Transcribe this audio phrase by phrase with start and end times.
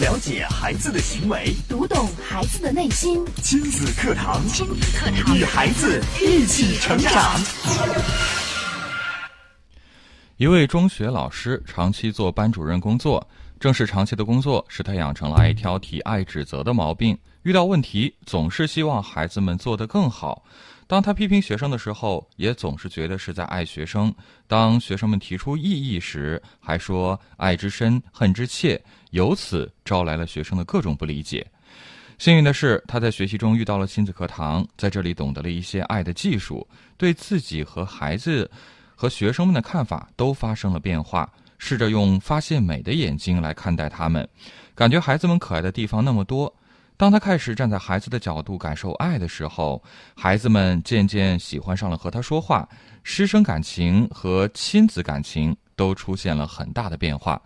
[0.00, 3.22] 了解孩子的行为，读懂孩子的内心。
[3.42, 7.38] 亲子课堂，亲子课堂，与孩子一起成长。
[10.38, 13.28] 一位中学老师长期做班主任工作，
[13.60, 17.18] 正是长期的工作使他养成了爱挑剔、爱指责的毛病。
[17.42, 20.42] 遇到问题，总是希望孩子们做得更好。
[20.90, 24.10] 当他批评学生的时候，也总是觉得是在爱学生；
[24.48, 28.82] 当学生们提出异议时，还说爱之深，恨之切，
[29.12, 31.46] 由此招来了学生的各种不理解。
[32.18, 36.66] 幸运的是，他在学习中遇到了亲子课堂，在这里懂得了一些爱的技术，
[36.96, 38.50] 对自己和孩子。
[38.96, 44.28] 和学生们的看法都发生了变化，试着用发现美的眼睛来看待他们，
[44.74, 46.52] 感觉孩子们可爱的地方那么多。
[47.00, 49.82] 当他开始站在孩子的角度感受爱的时候，
[50.14, 52.68] 孩子们渐渐喜欢上了和他说话，
[53.02, 57.40] 师生感情和亲子感情都出现了很大的变化。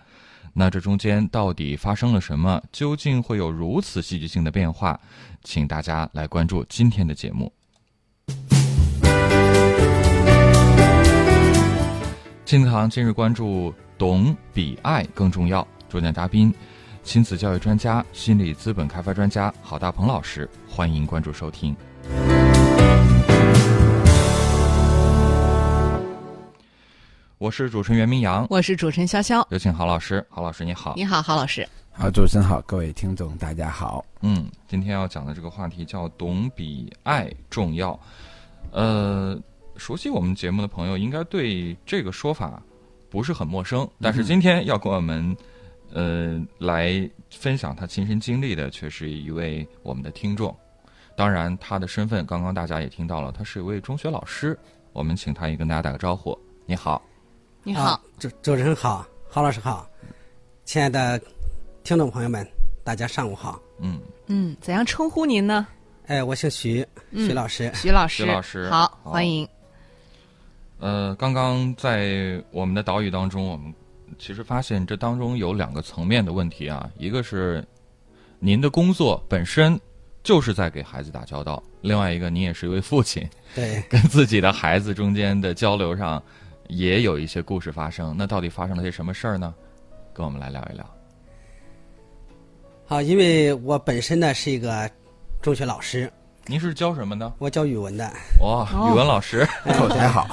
[0.54, 2.60] 那这中间到底发生了什么？
[2.72, 4.98] 究竟会有如此戏剧性的变化？
[5.44, 7.52] 请大家来关注今天的节目。
[12.44, 15.64] 亲子堂今日关注：懂比爱更重要。
[15.88, 16.52] 主讲嘉宾：
[17.04, 20.48] 亲子教育专家、心理资本开发专家郝大鹏老师。
[20.66, 21.76] 欢迎关注收听。
[27.36, 29.46] 我是主持人袁明阳，我是主持人潇潇。
[29.50, 30.26] 有请郝老师。
[30.30, 30.94] 郝老师，你好。
[30.96, 31.68] 你好，郝老师。
[31.92, 34.02] 好，主持人好，各位听众大家好。
[34.22, 37.98] 嗯，今天要讲的这个话题叫“懂比爱重要”。
[38.72, 39.38] 呃。
[39.76, 42.62] 熟悉我们节目的朋友应该对这个说法
[43.10, 45.36] 不是很陌生，但是今天要跟我们
[45.94, 50.54] 呃来分享他亲身经历的，却是一位我们的听众。
[51.16, 54.58] 当然，他的身份刚刚大家也听到了，他是一位中学老师。
[54.92, 56.38] 我们请他也跟大家打个招呼。
[56.66, 57.00] 你好，
[57.62, 59.88] 你好，主主持人好，郝老师好，
[60.64, 61.20] 亲爱的
[61.82, 62.46] 听众朋友们，
[62.82, 63.60] 大家上午好。
[63.80, 65.66] 嗯嗯，怎样称呼您呢？
[66.06, 69.48] 哎，我姓徐，徐老师，徐老师，徐老师，好，欢迎。
[70.78, 73.72] 呃，刚刚在我们的岛屿当中，我们
[74.18, 76.90] 其实发现这当中有两个层面的问题啊。
[76.96, 77.64] 一个是
[78.38, 79.78] 您的工作本身
[80.22, 86.22] 就是在给孩子打交道，另外一个您也是一位父亲， 对，跟自己的孩子中间的交流上
[86.68, 88.14] 也有一些故事发生。
[88.16, 89.54] 那到底发生了些什么事儿呢？
[90.12, 90.88] 跟我们来聊一聊。
[92.86, 94.90] 好，因为我本身呢是一个
[95.42, 96.10] 中学老师。
[96.46, 97.32] 您是教什么的？
[97.38, 98.04] 我教语文的。
[98.40, 100.26] 哇，语文老师 口才好。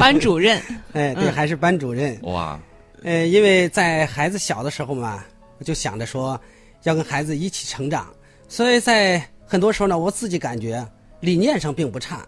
[0.00, 0.60] 班主任。
[0.94, 2.18] 哎，对，还是班主任。
[2.22, 2.58] 哇。
[3.02, 5.24] 呃，因为在孩子小的时候嘛，
[5.58, 6.40] 我就想着说
[6.82, 8.12] 要跟孩子一起成长，
[8.48, 10.86] 所以在很多时候呢，我自己感觉
[11.20, 12.26] 理念上并不差，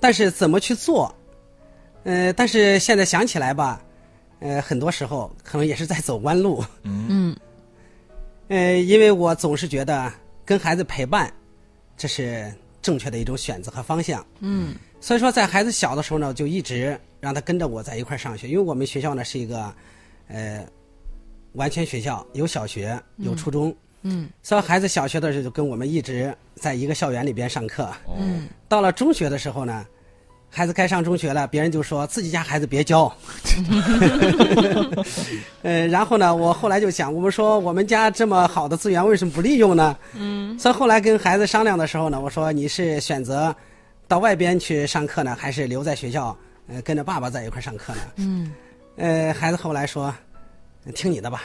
[0.00, 1.14] 但是怎么去做，
[2.04, 3.82] 呃，但是现在想起来吧，
[4.40, 6.64] 呃，很多时候可能也是在走弯路。
[6.82, 7.36] 嗯。
[8.48, 10.12] 呃，因为我总是觉得
[10.44, 11.32] 跟孩子陪伴，
[11.96, 12.52] 这是。
[12.82, 14.26] 正确的一种选择和方向。
[14.40, 19.72] 嗯，所以说在孩子小的时候呢，就一直让他跟着我在一块上学，因为我们学校呢是一个，
[20.32, 20.66] 呃，
[21.52, 23.74] 完全学校，有小学，有初中。
[24.02, 27.88] 嗯，所以孩子小学的时候就跟我们一直在一个校园里边上课。
[28.18, 29.86] 嗯，到了中学的时候呢。
[30.54, 33.10] 孩子该上中学了，别人就说自己家孩子别教。
[35.62, 39.96] 呃，然后呢，我后来就想，我们说我们家这么好的资源，为什么不利用呢？
[40.12, 40.58] 嗯。
[40.58, 43.56] 所以后来跟孩子商量的时候呢，我说你是选择
[44.06, 46.36] 到外边去上课呢，还是留在学校，
[46.68, 48.00] 呃，跟着爸爸在一块上课呢？
[48.16, 48.52] 嗯。
[48.96, 50.14] 呃，孩子后来说，
[50.94, 51.42] 听你的吧。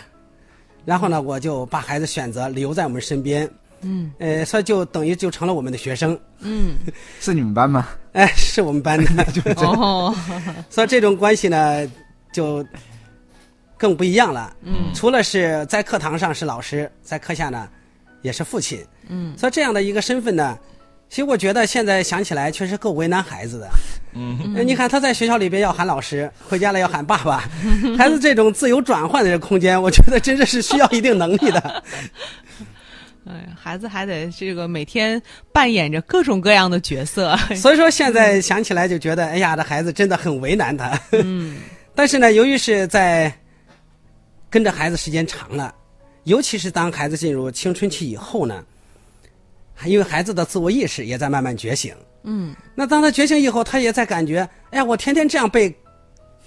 [0.86, 3.50] 然后呢，我就把孩子选择留在我们身边。
[3.82, 6.20] 嗯，呃，所以就等于就成了我们的学生。
[6.40, 6.76] 嗯，
[7.22, 7.90] 是你们班吗？
[8.14, 9.24] 哎，是我们班的。
[9.62, 10.16] 哦，
[10.70, 11.88] 所以这种关系呢，
[12.34, 12.66] 就
[13.78, 14.56] 更不一样了。
[14.64, 17.70] 嗯，除了是在课堂上是老师，在课下呢，
[18.24, 18.84] 也是父亲。
[19.08, 20.58] 嗯，所以这样的一个身份呢，
[21.10, 23.70] 其实我觉得现在想起来确实够为难孩子的。
[24.14, 27.50] 嗯，你看他在学校里边要喊老师，回家了要喊爸爸，
[27.98, 31.84] 孩子这种自由转换的这空间，我觉得真的是需要一定能力的。
[33.30, 35.22] 哎，孩子还得这个每天
[35.52, 41.00] 扮演着各种各样的角色， 所以说现在想起来就觉得，哎呀，这孩子真的很为难他。
[41.12, 41.58] 嗯，
[41.94, 43.32] 但是呢，由于是在
[44.50, 45.74] 跟着孩子时间长了，
[46.24, 48.64] 尤其是当孩子进入青春期以后呢，
[49.86, 51.94] 因为孩子的自我意识也在慢慢觉醒。
[52.24, 54.40] 嗯，那当他觉醒以后，他也在感觉，
[54.72, 55.74] 哎呀，我天天这样被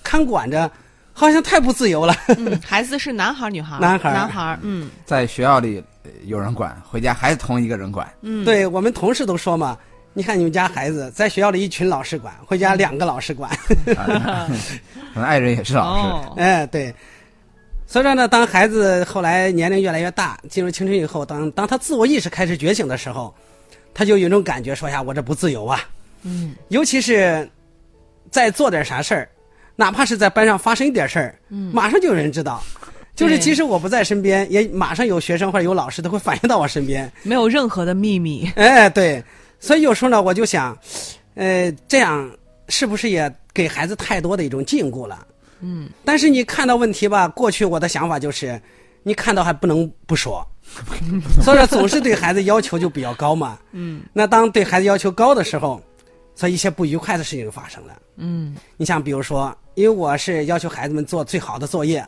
[0.03, 0.71] 看管着，
[1.12, 2.15] 好像太不自由了。
[2.37, 3.79] 嗯，孩子是男孩女孩？
[3.81, 5.82] 男孩男孩嗯，在学校里。
[6.25, 8.11] 有人管，回家还是同一个人管。
[8.23, 9.76] 嗯，对我们同事都说嘛，
[10.15, 13.50] 你看你们家孩子在学校里一群老师管，回家两个老师管。
[13.85, 16.41] 可能爱人也是老师。
[16.41, 16.93] 哎，对。
[17.90, 23.34] 所以说呢，当孩子后来年龄越来越大，进入青春以后，当当他自我意识开始觉醒的时候，
[23.92, 25.81] 他就有一种感觉，说呀，我这不自由啊。
[26.22, 26.54] 嗯。
[26.69, 27.50] 尤其是，
[28.31, 29.28] 在做点啥事儿，
[29.75, 32.62] 哪怕是在班上发生一点事儿，嗯，马上就有人知道。
[33.16, 37.10] 就是即使我不在身边，也马上有学生或者有老师都会反映到我身边。
[37.25, 38.48] 没有任何的秘密。
[38.54, 39.20] 哎，对。
[39.58, 40.78] 所以有时候呢，我就想，
[41.34, 42.31] 呃，这样
[42.69, 45.26] 是不是也给孩子太多的一种禁锢了？
[45.61, 45.89] 嗯。
[46.05, 48.61] 但是你看到问题吧，过去我的想法就是，
[49.03, 50.47] 你看到还不能不说，
[51.43, 53.59] 所以说总是对孩子要求就比较高嘛。
[53.73, 54.03] 嗯。
[54.12, 55.83] 那当对孩子要求高的时候，
[56.35, 57.95] 所以一些不愉快的事情就发生了。
[58.17, 58.55] 嗯。
[58.77, 62.05] 你像比如说，因为我是要求孩子们做最好的作业，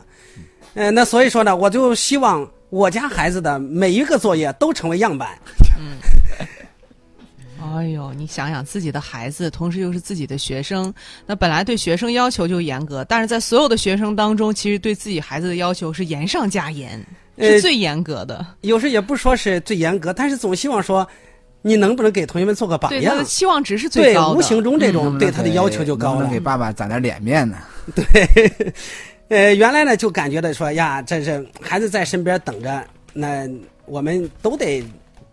[0.73, 5.37] 呃，那所以说呢，我就希望我家孩子的每一个作业都成为样板。
[7.63, 10.93] 哎呦，你想想自己的孩子，同时又是自己的学生，
[11.25, 17.03] 那本来对学生要求就严格，但是在所有的学生当中，其实对自己孩子的要求是严上加严，
[17.37, 18.45] 呃是最严格的。
[18.61, 21.07] 有时也不说是最严格，但是总希望说，
[21.61, 23.23] 你能不能给同学们做个榜样对他的？
[23.23, 24.37] 期望值是最，高的。
[24.37, 26.39] 无形中这种对他的要求就高了能不能给。
[26.39, 27.57] 爸爸攒点脸面呢？
[27.95, 28.05] 对
[29.29, 32.83] 呃，原来呢就感觉到说呀，这是孩子在身边等着，
[33.13, 33.47] 那
[33.85, 34.83] 我们都得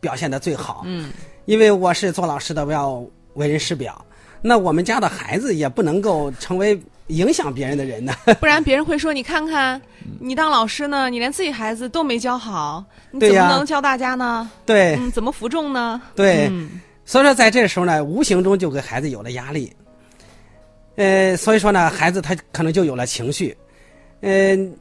[0.01, 0.83] 表现的最好。
[0.87, 1.11] 嗯，
[1.51, 3.05] 因为我是做老师的，我要
[3.35, 4.01] 为人师表。
[4.41, 8.15] 那我们家的孩子也不能够成为影响别人的人呢。
[8.39, 9.83] 不然别人会说：“你看看，
[10.21, 14.49] 你当老师呢，你连自己孩子都没教好，你怎么能教大家呢？
[14.65, 19.73] 对嗯，怎么服众呢？”对，嗯所以说在这时候呢，无形中就给孩子有了压力。
[20.95, 23.57] 呃，所以说呢，孩子他可能就有了情绪。
[24.21, 24.73] 嗯、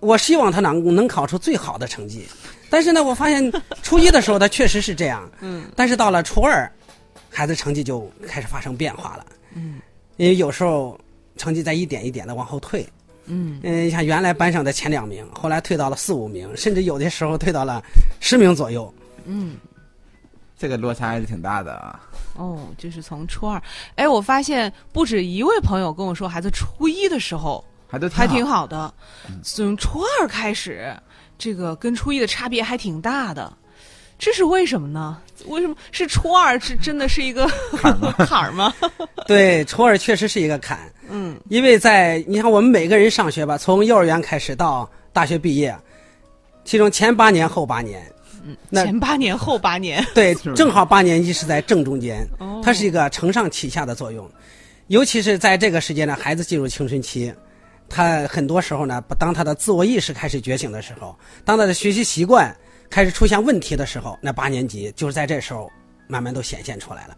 [0.00, 2.26] 我希望他能能考出最好的成绩，
[2.70, 3.52] 但是呢，我发现
[3.82, 6.70] 初一的时候他确实是这样，嗯，但是到了初二，
[7.28, 9.80] 孩子成绩就开始发生变化了，嗯，
[10.16, 10.98] 因为有时候
[11.36, 12.88] 成绩在一点一点的往后退，
[13.26, 17.82] 嗯，嗯，像原来班上的前两名，后来退到了四五名，甚至有的时候退到了
[18.20, 18.92] 十名左右。
[19.24, 19.56] 嗯。
[20.58, 21.98] 这个落差还是挺大的啊。
[22.36, 23.62] 哦，就是从初二，
[23.94, 28.58] 哎，我发现不止一位朋友跟我说，孩子初一的时候还都还挺好。
[28.58, 28.92] 好的，
[29.42, 30.94] 从初二开始，
[31.40, 33.50] 这个跟初一的差别还挺大的，
[34.18, 35.16] 这是为什么呢？
[35.46, 35.74] 为什么？
[35.90, 37.48] 是初二是真的是一个
[38.26, 38.74] 坎 儿吗？
[39.26, 40.78] 对，初二确实是一个坎，
[41.08, 41.34] 嗯。
[41.48, 45.74] 因为在你看我们每个人上学吧，从幼儿园开始到大学毕业，
[46.62, 48.06] 其中前八年后八年，
[48.68, 54.30] 那前八年后八年，对， 正好八年级是在正中间哦，它是一个承上启下的作用。
[54.88, 57.32] 尤其是在这个时间呢，孩子进入青春期，
[57.90, 62.56] 他很多时候呢，当他的自我意识开始觉醒的时候，当他的学习习惯
[62.88, 65.68] 开始出现问题的时候，那八年级就是在这时候
[66.06, 67.16] 慢慢都显现出来了。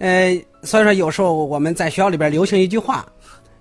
[0.00, 3.06] 呃，所以说有时候我们在学校里边流行一句话，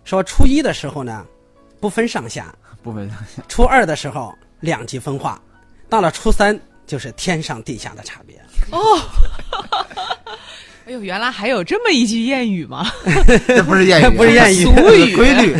[0.04, 1.26] 说初一的时候呢，
[1.80, 5.42] 不分上下，不分上下初二的时候两极分化，
[5.88, 8.36] 到了初三就是天上地下的差别。
[10.88, 12.90] 哎呦，原来还有这么一句谚语吗？
[13.46, 15.16] 这不是谚语， 不是谚语俗语。
[15.18, 15.54] 规律。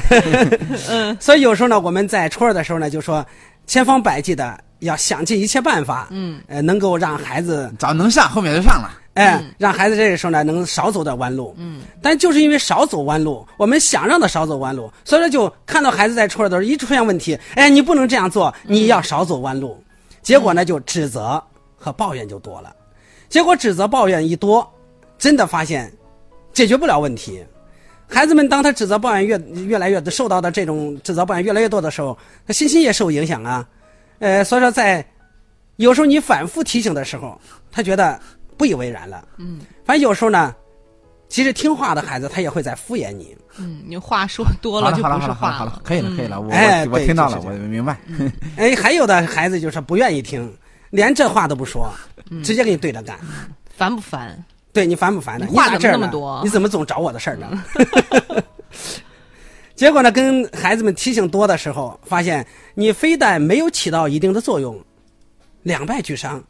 [0.90, 1.16] 嗯。
[1.20, 3.26] 所以有时候呢，我们在初二的时候呢，就说
[3.66, 8.90] 千方百计的要想尽一切办法，嗯，呃，能够让孩子，早能上，后面就上了。
[9.16, 19.84] 哎，让孩子这个时候呢能少走点弯路，嗯，但就是因为少走弯路，我们想让他少走弯路，所以说就看到孩子在初二的时候一出现问题，哎，你不能这样做，你要少走弯路，
[20.22, 21.44] 结果呢就指责
[21.76, 22.74] 和抱怨就多了，
[23.28, 24.72] 结果指责抱怨一多，
[25.18, 25.92] 真的发现
[26.54, 27.44] 解决不了问题。
[28.08, 33.68] 孩子们当他指责抱怨越越来越受到的这种指责抱怨越来越多的时候，他信心也受影响啊。
[34.20, 35.06] 呃，所以说在
[35.76, 37.40] 有时候你反复提醒的时候，
[37.72, 38.20] 他觉得
[38.56, 39.28] 不以为然了。
[39.38, 40.56] 嗯，反正有时候呢，
[41.28, 43.36] 其实听话的孩子他也会在敷衍你。
[43.60, 46.40] 嗯，你话说多了，就，不是话好了，好了，可以了，可以了。
[46.40, 47.98] 我哎我听到了，我明白。
[48.56, 50.52] 哎，还有的孩子就是不愿意听，
[50.92, 51.92] 连这话都不说，
[52.44, 53.20] 直接给你对着干。
[53.76, 54.42] 烦不烦？
[54.78, 55.48] 对你烦不烦呢？
[55.50, 57.64] 你咋这儿呢那么多你怎么总找我的事儿呢？
[59.74, 64.80] 结果呢，跟孩子们提醒多的时候，发现你非但没有起到一定的作用，
[65.64, 66.44] 两败俱伤。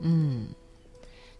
[0.00, 0.48] 嗯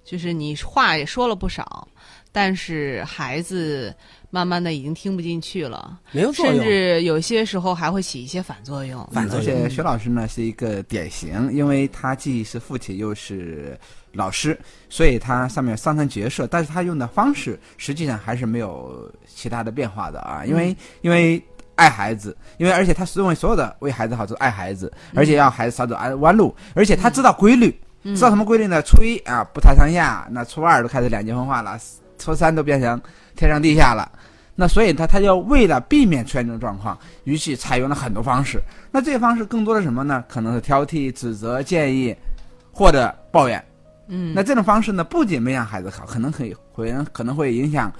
[0.02, 1.86] 就是你话也说了不少，
[2.32, 3.94] 但是孩子
[4.34, 9.08] 慢慢的已经听不进去了，没有作用甚至有些时候还会起一些反作用。
[9.12, 9.62] 反作用。
[9.62, 13.78] 而且薛老师呢是一个典型，因为他既是父亲又是
[14.10, 14.58] 老师，
[14.90, 21.40] 所以他上面有上层角色，但是他用的方式实际上还是没有其他的变化的啊，因为、因为。
[21.76, 28.80] 爱孩子，因为而且他认为所有的为孩子好就是爱孩子，而且要孩子少走弯路，而且他知道规律，知道什么规律呢？
[28.80, 31.76] 初一啊不谈上下，那初二都开始两极分化了，
[32.16, 33.02] 初三都变成
[33.34, 34.08] 天上地下了。
[34.56, 38.62] 那所以他他要为了避免出现这种状况，于是采用了很多方式。
[38.92, 40.22] 那这些方式更多的什么呢？
[40.28, 42.14] 可能是挑剔、指责、建议，
[42.70, 43.62] 或者抱怨。
[44.06, 47.92] 嗯，那这种方式呢，不仅没让孩子好，可能可以会可能会影响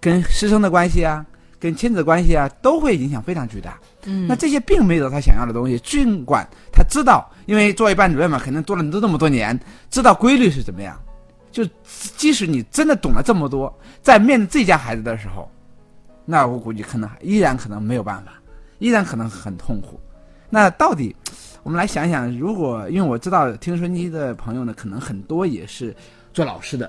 [0.00, 1.24] 跟师生的关系啊，
[1.60, 3.78] 跟亲子关系啊，都会影响非常巨大。
[4.06, 9.56] 嗯，那这些并没有他想要的东西，尽管他知道，因为作为班主任嘛，肯定做了都这么多年，
[9.90, 11.00] 知道规律是怎么样。
[11.52, 11.64] 就
[12.16, 15.48] 即使你真的懂了这么多，在面对自己家孩子的时候。
[16.30, 18.34] 那我估计可能依然可能没有办法，
[18.78, 20.00] 依然可能很痛苦。
[20.48, 21.14] 那到底，
[21.64, 25.92] 我们来想想，如果因为我知道听收音机的朋友呢，可能很多也是
[26.32, 26.88] 做老师的，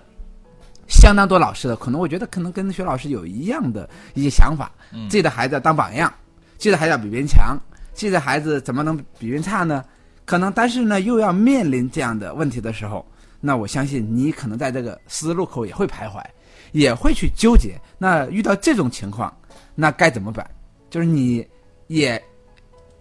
[0.88, 4.72] 相当多老师的，可能我觉得可能跟薛老师有一样的一些想法，
[5.10, 6.14] 自己的孩子要当榜样，
[6.60, 7.58] 自己的孩子要比别人强，
[7.96, 9.84] 自己的孩子怎么能比别人差呢？
[10.24, 13.04] 可能但是呢，又要面临这样的问题的时候，
[13.40, 16.24] 那我相信你可能在这个十字路口也会徘徊。
[16.72, 19.36] 也会去纠结，那遇到这种情况，
[19.76, 20.50] 那该怎么办？
[20.90, 21.46] 就是你
[21.88, 22.22] 也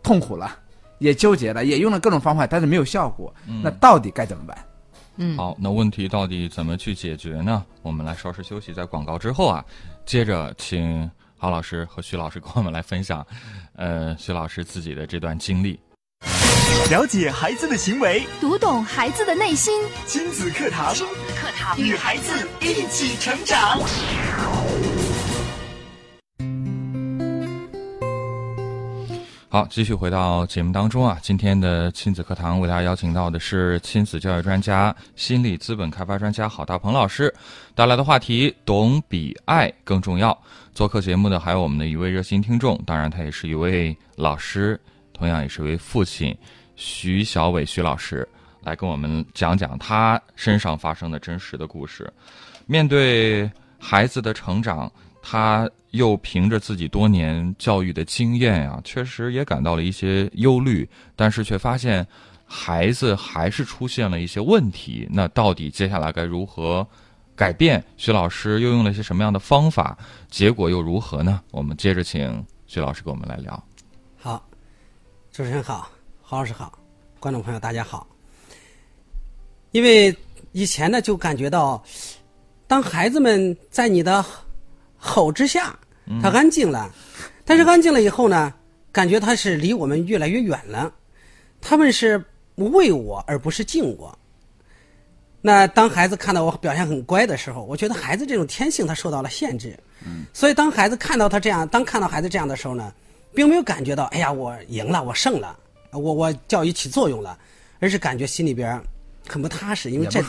[0.02, 0.58] 痛苦了，
[0.98, 4.64] 也纠结了，也用了各种方法，但是没有效果，那到底该怎么办？
[5.16, 7.64] 嗯，好，那问题到底怎么去解决呢？
[7.82, 9.64] 我们来稍事休息，在广告之后啊，
[10.06, 13.26] 接着请郝老师和徐老师跟我们来分享，
[13.76, 15.78] 呃，徐老师自己的这段经历。
[16.90, 19.72] 了解孩子的行为，读懂孩子的内心。
[20.06, 21.14] 亲子课堂，亲子
[21.76, 23.80] 与孩子一起成长。
[29.49, 31.19] 好，继续回到节目当中啊。
[31.21, 37.35] 今天的亲子课堂为大家邀请到的是亲子教育专家、心理资本开发专家郝大鹏老师
[37.75, 40.40] 带来的话题：懂比爱更重要。
[40.73, 44.80] 做客节目的还有我们的一位热心听众，当然他也是一位老师，
[45.12, 46.33] 同样也是一位父亲。
[46.76, 48.26] 徐小伟徐老师
[48.62, 52.12] 来跟我们讲讲他身上发生的真实的故事。
[52.66, 54.90] 面对孩子的成长，
[55.22, 62.06] 他又凭着自己多年教育的经验啊，确实也感到了一些忧虑，但是却发现
[62.46, 65.08] 孩子还是出现了一些问题。
[65.10, 66.86] 那到底接下来该如何
[67.34, 67.82] 改变？
[67.96, 69.98] 徐老师又用了一些什么样的方法？
[70.28, 71.42] 结果又如何呢？
[71.50, 73.60] 我们接着请徐老师跟我们来聊。
[74.16, 74.46] 好，
[75.32, 75.90] 主持人好。
[76.22, 76.78] 郝老师好，
[77.18, 78.06] 观众朋友大家好。
[79.72, 80.14] 因为
[80.52, 81.82] 以前呢，就感觉到，
[82.66, 84.24] 当孩子们在你的
[84.96, 85.78] 吼之下，
[86.20, 86.92] 他安静了，
[87.44, 88.52] 但是安静了以后呢，
[88.90, 90.92] 感觉他是离我们越来越远了。
[91.60, 92.24] 他们是
[92.56, 94.16] 畏我而不是敬我。
[95.40, 99.78] 那当孩子看到我表现很乖的时候，我觉得孩子这种天性他受到了限制。
[100.04, 100.24] 嗯。
[100.32, 102.92] 所以当孩子看到他这样，当看到孩子这样的时候呢，
[103.34, 105.56] 并没有感觉到，哎呀，我赢了，我胜了。
[105.92, 107.38] 我我教育起作用了，
[107.78, 108.80] 而是感觉心里边
[109.26, 110.22] 很不踏实，因为这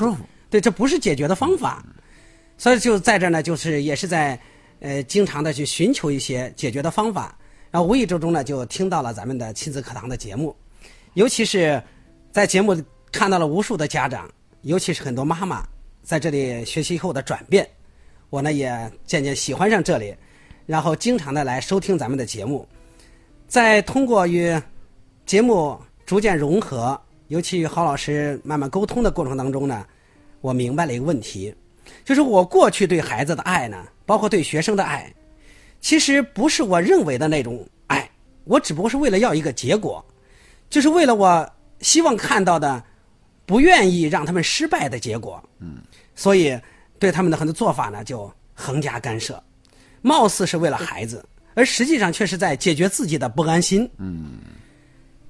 [0.49, 1.83] 对这不是解决的方法，
[2.57, 4.39] 所以就在这呢，就是也是在
[4.79, 7.37] 呃经常的去寻求一些解决的方法，
[7.71, 10.55] 然后无意之中呢就听到了咱们的亲子课堂的节目，
[11.13, 11.81] 尤其是
[12.31, 12.75] 在节目
[13.11, 14.29] 看到了无数的家长，
[14.61, 15.65] 尤其是很多妈妈
[16.03, 17.67] 在这里学习后的转变，
[18.29, 20.13] 我呢也渐渐喜欢上这里，
[20.65, 22.67] 然后经常的来收听咱们的节目，
[23.47, 24.53] 在通过与
[25.25, 26.99] 节目逐渐融合，
[27.31, 29.87] 尤其与郝老师慢慢沟通的过程当中呢，
[30.41, 31.55] 我明白了一个问题，
[32.03, 35.09] 就是我过去对孩子的爱呢，包括对学生的爱，
[35.79, 38.09] 其实不是我认为的那种爱，
[38.43, 40.05] 我只不过是为了要一个结果，
[40.69, 42.83] 就是为了我希望看到的，
[43.45, 45.41] 不愿意让他们失败的结果。
[45.59, 45.77] 嗯，
[46.13, 46.59] 所以
[46.99, 49.41] 对他们的很多做法呢，就横加干涉，
[50.01, 51.23] 貌似是为了孩子，
[51.53, 53.89] 而实际上却是在解决自己的不安心。
[53.99, 54.33] 嗯。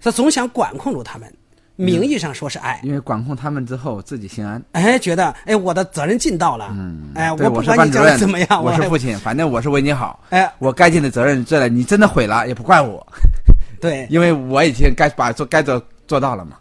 [0.03, 1.31] 他总想管控住他们，
[1.75, 4.61] 名义上说是爱，因为管控他们之后自己心安。
[4.73, 6.69] 哎，觉得哎，我的责任尽到了。
[6.71, 10.23] 嗯，哎，我不管你将来怎么样，我是父亲，反正我是为你好。
[10.29, 13.05] 哎，我该尽的责任做了，你真的毁了也不怪我。
[13.81, 16.57] 对，因为我已经该把做该做做到了嘛。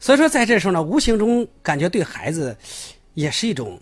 [0.00, 2.56] 所以说，在这时候呢，无形中感觉对孩子
[3.14, 3.78] 也是一种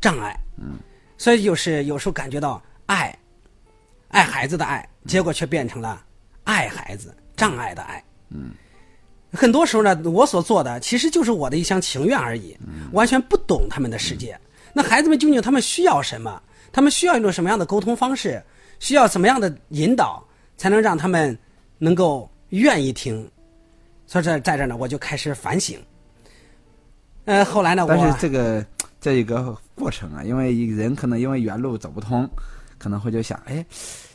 [0.00, 0.38] 障碍。
[0.58, 0.78] 嗯，
[1.16, 3.16] 所以就是有时候感觉到爱，
[4.08, 6.02] 爱孩子的爱，结果却变成了
[6.44, 7.14] 爱孩子。
[7.36, 8.50] 障碍的爱，嗯，
[9.32, 12.56] 很多时候呢，我所做的其实就是我的一厢情愿而已，
[12.92, 14.38] 完全不懂他们的世界。
[14.72, 16.40] 那孩子们究竟他们需要什么？
[16.72, 18.42] 他们需要一种什么样的沟通方式？
[18.78, 20.24] 需要什么样的引导，
[20.56, 21.36] 才能让他们
[21.78, 23.28] 能够愿意听？
[24.06, 25.78] 所以在在这呢，我就开始反省。
[27.24, 28.64] 呃，后来呢，但是这个
[29.00, 32.28] 这一个过程啊，因为人可能因为原路走不通，
[32.78, 33.64] 可能会就想，哎。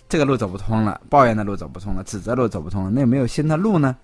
[0.09, 3.97] 这个路走不通了，抱怨的路走不通了，指责路走不通了，那有没有新的路呢？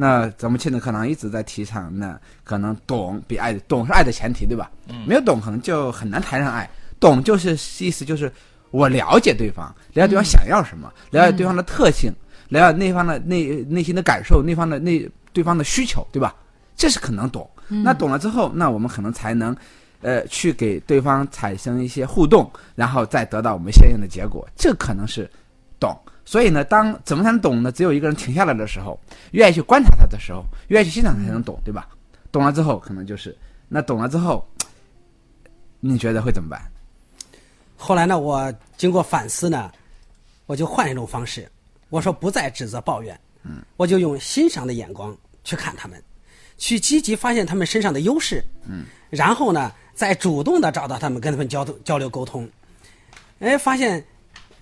[0.00, 4.70] 那咱们亲子课堂一直在提倡，那可能懂比爱懂是爱的前提，对吧？
[4.88, 5.04] 嗯。
[5.06, 6.68] 没有懂，可能就很难谈上爱。
[6.98, 7.50] 懂就是
[7.84, 8.32] 意思就是
[8.70, 12.10] 我了解对方，了解对方想要什么，了解对方的特性，
[12.48, 16.34] 了解对方的内内心的感受，对方的内对方的需求，对吧？
[16.76, 17.46] 这是可能懂。
[17.68, 19.54] 那懂了之后，那我们可能才能，
[20.00, 24.48] 呃，去给对方产生一些互动，然后再得到我们相应的结果。
[24.56, 25.30] 这可能是
[25.78, 25.94] 懂。
[26.30, 27.72] 所以呢，当怎么才能懂呢？
[27.72, 28.96] 只有一个人停下来的时候，
[29.32, 31.88] 愿意去观察他的时候，愿意去欣赏他才能懂，对吧？
[32.30, 33.36] 懂了之后，可能就是
[33.68, 34.48] 那懂了之后，
[35.80, 36.62] 你觉得会怎么办？
[37.76, 39.72] 后来呢，我经过反思呢，
[40.46, 41.50] 我就换一种方式，
[41.88, 46.00] 我说不再指责抱怨，嗯，我就用欣赏的眼光去看他们，
[46.56, 52.48] 去积极发现他们身上的优势，嗯，然后呢，再主动的找到他们，跟他们交交流沟通，
[53.40, 54.04] 哎，发现，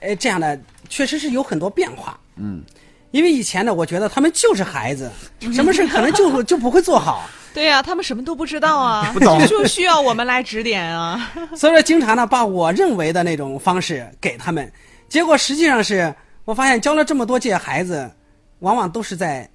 [0.00, 2.62] 哎，这样呢，确实是有很多变化，嗯，
[3.10, 5.10] 因为以前呢，我觉得他们就是孩子，
[5.52, 7.28] 什么事可能就就不会做好。
[7.54, 11.30] 对呀、他们什么都不知道啊， 不懂就需要我们来指点啊。
[11.56, 14.70] 所以说，经常呢把我认为的那种方式给他们，
[15.08, 16.14] 结果实际上是
[16.44, 18.08] 我发现教了这么多届孩子，
[18.60, 19.48] 往往都是在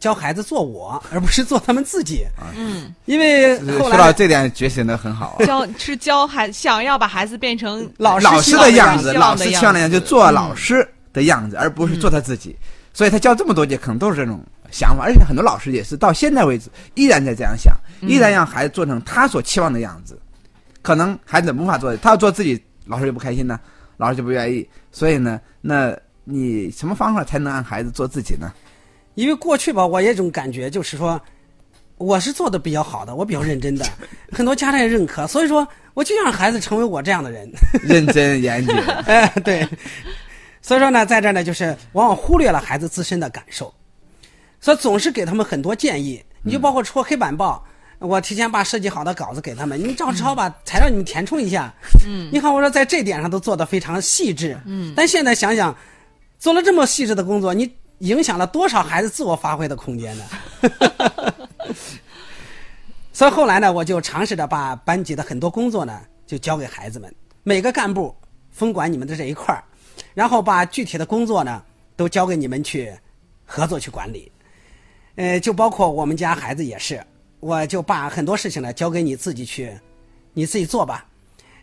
[0.00, 2.24] 教孩子做我，而不是做他们自己。
[2.56, 5.36] 嗯，因为后说到来这点，觉醒的很好。
[5.38, 12.56] 啊教是教孩想要把孩子变成老师老师的样子，老师希望的样子，就做老师的样子，而不是做他自己。
[12.94, 20.18] 所以他教这么多节，可能都是这种想法，而且很多老师也是到现在为止依然在这样想，依然让孩子做成他所期望的样子。
[20.80, 23.60] 可能孩子无法做，他要做自己，老师就不开心呢，
[23.98, 24.66] 老师就不愿意。
[24.90, 28.50] 所以呢，那你什么方法才能让孩子做自己呢？
[29.14, 31.20] 因为过去吧，我有一种感觉，就是说
[31.98, 33.84] 我是做的比较好的，我比较认真的，
[34.32, 37.50] 很多家长也认可，所以说我就让孩子成为我这样的人。
[37.82, 38.74] 认真严谨，
[39.06, 39.68] 哎，对，
[40.62, 43.72] 所以说呢，在这儿呢，就是往往忽略了孩子自身的感受，
[44.60, 46.22] 所以总是给他们很多建议。
[46.42, 47.62] 你就包括出黑板报，
[47.98, 51.70] 我提前把设计好的稿子给他们，你照抄把材料你们填充一下。
[52.06, 54.58] 嗯，你看我说在这点上都做得非常细致。
[54.64, 55.76] 嗯，但现在想想，
[56.38, 60.24] 做了这么细致的工作，你影响了多少孩子自我发挥的空间呢？
[63.12, 68.14] 所以后来呢，我就尝试着把班级的很多工作呢，就交给孩子们，每个干部
[68.50, 69.62] 分管你们的这一块儿，
[70.14, 71.62] 然后把具体的工作呢，
[71.96, 72.92] 都交给你们去
[73.44, 74.32] 合作去管理。
[75.16, 77.04] 呃，就包括我们家孩子也是，
[77.40, 79.78] 我就把很多事情呢交给你自己去，
[80.32, 81.04] 你自己做吧。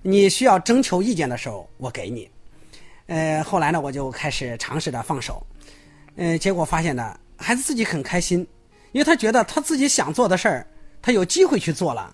[0.04, 2.30] 你需要征求意见的时候，我给你。
[3.08, 5.43] 呃，后来呢，我就开始尝试着放手，
[6.17, 8.39] 呃，结果发现呢，孩子自己很开心，
[8.91, 10.67] 因为他觉得他自己想做的事儿，
[11.01, 12.12] 他有机会去做了，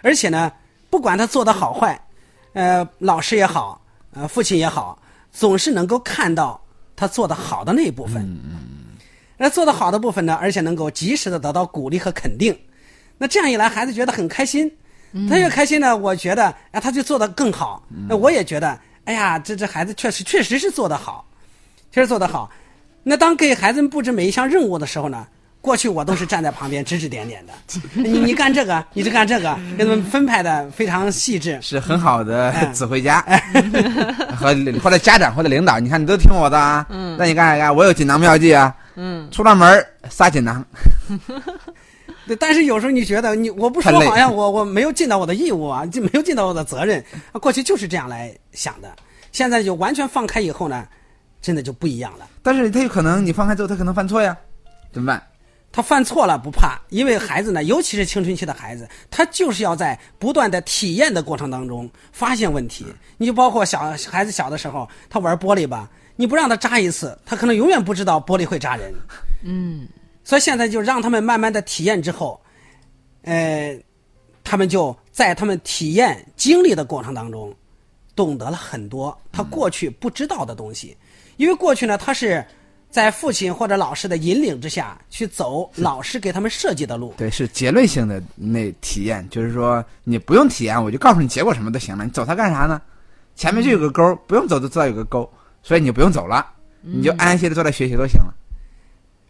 [0.00, 0.50] 而且呢，
[0.88, 2.02] 不管他做的好坏，
[2.54, 3.80] 呃，老师也好，
[4.14, 4.98] 呃，父亲也好，
[5.30, 6.58] 总是能够看到
[6.96, 8.26] 他做的好的那一部分。
[9.36, 12.58] 那做的好的部分呢，而且能够及时的得到鼓励和肯定，
[13.18, 14.70] 那这样一来，孩子觉得很开心，
[15.28, 21.26] 他越开心呢，我觉得啊，他就做得更好，那我也觉得，哎呀，这这孩子确实确实是做得好，
[21.90, 22.50] 确实做得好。
[23.02, 25.26] 那当给孩子们布置每一项任务的时候呢，
[25.60, 27.52] 过去我都是站在旁边指指点点的，
[27.94, 31.58] 你你干这个，你就干这个，给他们分派的非常细致。
[31.60, 33.24] 是很好的指挥家，
[34.36, 37.74] 和或者家长或者领导，你看你都听我的啊，嗯，那你干啥干？
[37.74, 40.64] 我有锦囊妙计啊，嗯，出了门儿撒锦囊，
[42.26, 47.04] 对，但是有时候你觉得你我不说好像我我没有尽到我的义务啊，就没有尽到我的责任。
[47.32, 48.88] 啊过去就是这样来想的，
[49.32, 50.84] 现在就完全放开以后呢，
[51.42, 52.26] 真的就不一样了。
[52.42, 54.34] 但是他有可能你放开之后，他可能犯错呀，
[54.90, 55.22] 怎么办？
[55.74, 62.84] 他犯错了不怕，因为孩子呢，尤其是青春期的孩子，他就是要在不断的体验的过程当中发现问题。
[63.16, 68.94] 你就包括小孩子小的时候，他玩玻璃吧，你不让他扎一次，他可能永远不知道玻璃会扎人。
[69.42, 69.88] 嗯，
[70.22, 72.38] 所以现在就让他们慢慢的体验之后，
[73.22, 73.74] 呃，
[74.44, 77.50] 他们就在他们体验经历的过程当中，
[78.14, 80.94] 懂得了很多他过去不知道的东西，
[81.36, 82.44] 因为过去呢，他是
[82.90, 87.14] 在父亲或者老师的引领之下去走老师给他们设计的路。
[87.16, 92.80] 对，是结论性的那体验，就是说你不用体验，我就告诉你结果什么都行了，你走它干啥呢？
[93.34, 95.28] 前面就有个沟，不用走都知道有个沟，
[95.62, 96.46] 所以你就不用走了，
[96.82, 98.34] 你就安安心的坐在学习都行了。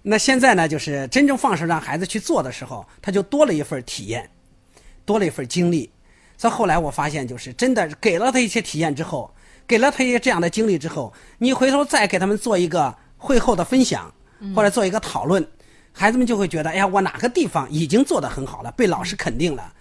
[0.02, 4.28] 那现在呢，就是真正放手让孩子去做的时候，他就多了一份体验，
[5.04, 5.88] 多了一份经历。
[6.36, 9.32] 所以后来我发现，就是真的给了他一些体验之后，
[9.72, 14.12] 给了他一些这样的经历之后，你回头再给他们做一个会后的分享，
[14.54, 15.42] 或者做一个讨论，
[15.94, 19.72] 孩子们就会觉得，哎呀，我哪个地方已经做得很好了，被老师肯定了。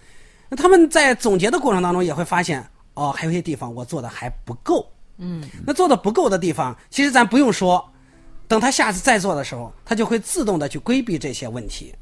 [0.48, 4.90] 那他们在总结的过程当中也会发现，哦，还有些地方我做的还不够。
[5.18, 7.86] 嗯，那做的不够的地方，其实咱不用说，
[8.48, 11.94] 等他下次再做的时候，他就会自动的去规避这些问题。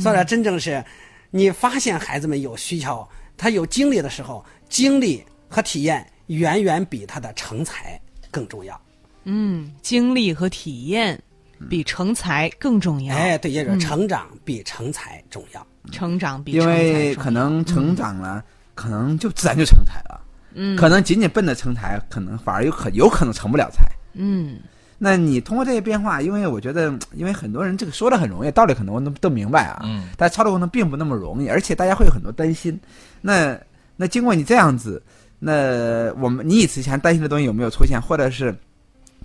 [0.00, 0.84] 所以呢，真正是
[1.32, 3.04] 你发现孩子们有需求，
[3.36, 8.80] 他有经历的时候，经历和体验远远比他的成才更重要。
[9.24, 11.20] 嗯，经历和体验
[11.68, 13.14] 比成才更重要。
[13.14, 15.66] 哎，对，也就是成长比成才重要。
[15.90, 20.20] 成长比因成才重要为可能成长了，可能就自然就成才了。
[20.54, 23.84] 嗯，可能仅仅奔着成才，可能反而有可有可能成不了才。
[24.12, 24.58] 嗯
[24.96, 32.78] 那你通过这些变化，因为我觉得，因为很多人这个说的很容易，道理可能都都明白啊，嗯，但操作过程并不那么容易，而且大家会有很多担心。
[33.20, 33.58] 那
[33.96, 35.02] 那经过你这样子，
[35.46, 38.56] 那我们你以前担心的东西有没有出现，或者是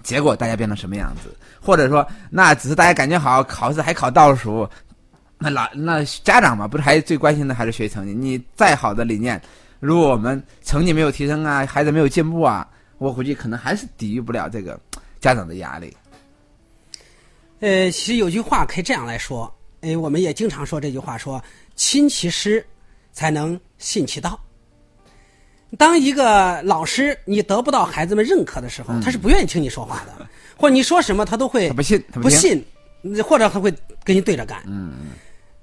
[0.04, 4.70] 结果大家变成什么样子，或者说那只是大家感觉好，考试还考倒数，
[5.38, 8.14] 那老那家长嘛，不是还最关心的还是学习成绩？
[8.14, 9.42] 你再好的理念，
[9.80, 14.78] 如果我们成绩没有提升啊，孩子没有进步啊，我估计可能还是抵御不了这个
[15.22, 15.96] 家长的压力。
[17.62, 21.42] 呃，其实有句话可以这样来说，哎，我们也经常说这句话说，
[21.76, 22.66] 亲其师，
[23.14, 24.38] 才能信其道。
[25.78, 30.28] 当一个老师你得不到孩子们认可的时候，他是不愿意听你说话的，
[30.58, 32.40] 或者你说什么他都会不信，他不听。
[32.40, 32.66] 信，
[33.24, 34.64] 或者他会跟你对着干。
[34.66, 35.12] 嗯，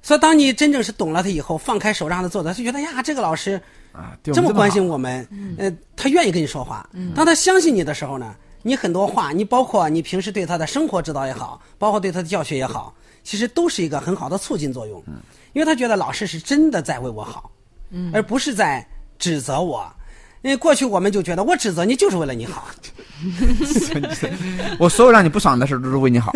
[0.02, 3.60] 所以当你真正是懂了他以后，放开手让他做的，他就觉得呀，这个老师
[3.92, 5.26] 啊，这么关心我们，
[5.58, 6.88] 呃，他愿意跟你说话。
[7.14, 15.02] 当他相信你的时候呢，你很多话，你包括你平时对他的生活指导也好，包括对他的教学也好，其实都是一个很好的促进作用。
[15.52, 17.50] 因为他觉得老师是真的在为我好，
[18.12, 18.86] 而不是在
[19.18, 19.90] 指责我。
[20.46, 22.68] 因为过去我们就觉得我指责你就是为了你好，
[24.78, 26.32] 我所有让你不爽的事都是为你好。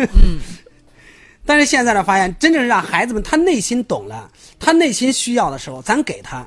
[1.45, 6.45] 但是现在呢，发现真正让孩子们他内心懂了，他内心需要的时候，咱给他，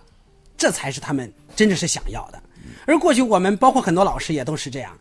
[0.58, 2.38] 这才是他们真正是想要的。
[2.84, 4.92] 而过去我们包括很多老师也都是这样，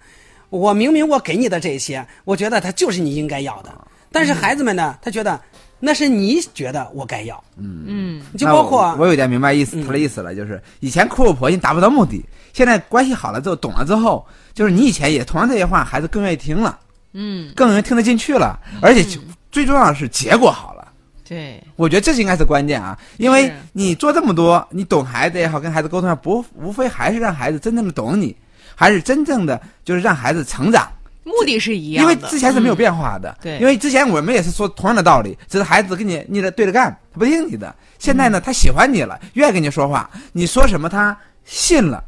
[0.50, 5.38] 我明明我给你的这些，我觉得他就是你应该要的，但是孩子们呢，他觉得
[5.82, 7.84] 那是你觉得我该要，嗯。
[7.86, 12.24] 嗯就包括我我有点明白意思，嗯他的意思了，就是以前苦口婆心达不到目的，
[12.54, 16.80] 现在关系好了之后，懂了之后，就是你以前也同样这些话，孩子更愿意听了，
[17.14, 19.04] 嗯，更容易听得进去了，而且
[19.52, 20.88] 最重要的是结果好了。
[21.28, 28.36] 对，我觉得这是应该是关键啊，因为你做这么多，你懂孩子也好，跟孩子沟通也好，不无非还是让孩子真正的懂你，
[28.76, 30.88] 还是真正的就是让孩子成长。
[31.24, 32.16] 目的是一样因为。
[32.30, 37.74] 之前是没有嗯变化的，对因为之前我们也是说同样的道理，只是孩子跟你你的对着干，他不听你的。
[37.98, 42.04] 现在呢，他喜欢你了，愿意跟你说话，你说什么他信了，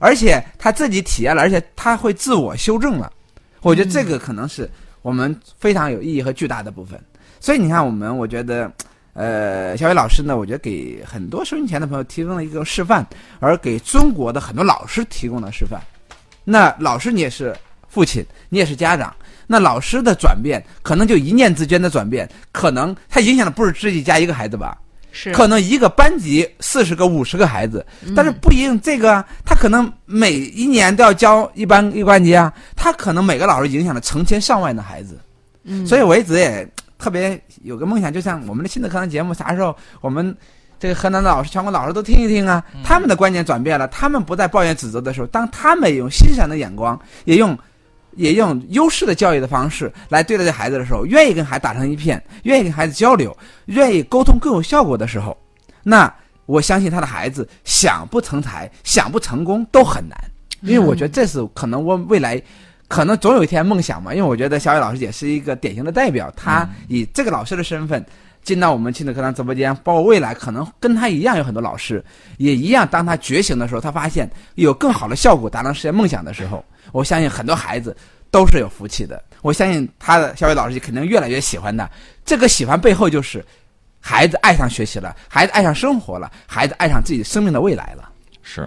[0.00, 3.12] 而且他自己体验了，而且他会自我修正了。
[3.60, 4.68] 我觉得这个可能是
[5.02, 6.98] 我们非常有意义和巨大的部分。
[7.38, 8.72] 所以你看，我们我觉得，
[9.12, 13.06] 呃，小伟老师呢，我觉得给很多收音前的朋友提供了一个示范，
[13.38, 15.80] 而给中国的很多老师提供了示范。
[16.44, 17.54] 那老师你也是
[17.88, 19.14] 父亲，你也是家长，
[19.46, 24.78] 那老师的转变可能就一念之间的转变，可能他影响的不是自己家一个孩子吧，
[25.12, 25.32] 是。
[25.32, 35.18] 可能一个班级四十个、五十个孩子，但是不一定这个啊，他可能每一年都要教一班一个班级啊，他可能每个老师影响了成千上万的孩子，
[35.64, 35.86] 嗯。
[35.86, 36.68] 所以我一直也
[36.98, 40.36] 特别有个梦想，就像我们的亲子课堂节目，啥时候我们
[40.78, 47.58] 这个河南的老师、全国老师都听一听啊，他们的观念转变了，他们不再抱怨指责的时候，当他们也用欣赏的眼光，也用。
[48.16, 55.36] 也用优势的教育的方式来对待这孩子的时候，愿意跟孩子打成一片，愿意跟孩子交流，愿意沟通更有效果的时候，
[55.82, 56.12] 那
[56.46, 60.18] 我相信他的孩子想不成才，想不成功都很难，
[60.62, 62.42] 因为我觉得这是可能我未来
[62.88, 64.12] 可能总有一天梦想嘛。
[64.12, 68.04] 因为我觉得小雨老师也是一个典型的代表，他以这个老师的身份
[68.42, 72.04] 进到我们亲子课堂直播间，包括未来可能跟他一样有很多老师
[72.38, 77.96] 也一样，当他觉醒的时候，他发现有更好的效果达成实现梦想的时候，我相信很多孩子
[78.30, 79.22] 都是有福气的。
[79.42, 81.88] 我相信他的小伟老师肯定越来越喜欢他，
[82.24, 83.44] 这个喜欢背后就是。
[84.02, 88.10] 孩子爱上学习了，孩子爱上生活了，孩子爱上自己生命的未来了。
[88.42, 88.66] 是，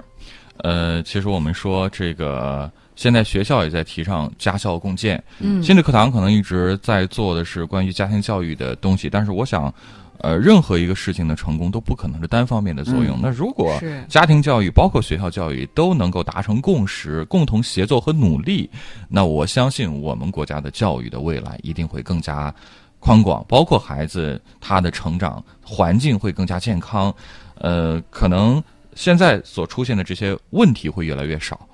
[0.58, 5.22] 呃，其实我们说这个，现在学校也在提倡家校共建。
[5.40, 9.74] 嗯亲子课堂可能一直在做的是关于家庭教育的东西，但是我想，
[10.20, 13.18] 呃，任何一个事情的成功都不可能是单方面的作用。
[13.18, 18.70] 嗯那如果家庭教育包括学校教育都能够达成共识、共同协作和努力，
[19.10, 22.54] 那我相信我们国家的教育的未来一定会更加
[23.00, 27.14] 宽广，包括孩子他的成长环境会更加健康。
[27.56, 28.62] 呃，可能
[28.96, 31.68] 现在所出现的这些问题会越来越少。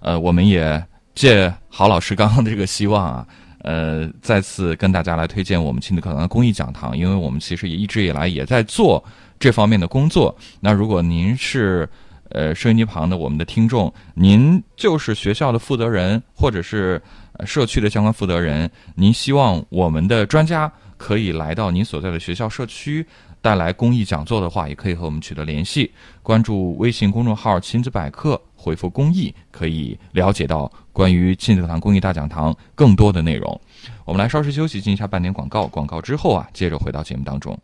[0.00, 0.82] 呃，我们也
[1.14, 3.26] 借郝老师刚刚的这个希望啊，
[3.62, 9.02] 呃，再次跟大家来推荐我们亲子课堂的公益讲堂，因为我们其实也一直以来也在做
[9.38, 10.34] 这方面的工作。
[10.60, 11.88] 那如果您是
[12.30, 17.00] 呃收音机旁的我们的听众，您就是学校的负责人，或者是
[17.44, 23.06] 社区的相关负责人，您希望我们的专家可以来到您所在的学校社区。
[23.42, 25.90] 带来公益讲座的话，也可以和我们取得联系，
[26.22, 33.60] 关注微信公众号“亲子百科”，回复“公益”，可以了解到关于亲子课堂公益大讲堂更多的内容。
[34.04, 35.66] 我们来稍事休息，进一下半点广告。
[35.66, 37.58] 广告之后啊，接着回到节目当中。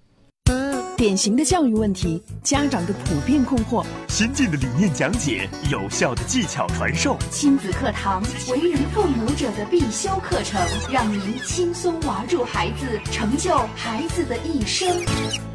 [0.97, 10.59] 典型的教育问题，家长的普遍困惑，先进的理念讲解，有效的技巧传授，亲子课堂为人父母者的必修课程，
[10.91, 15.46] 让您轻松娃住孩子，成就孩子的一生。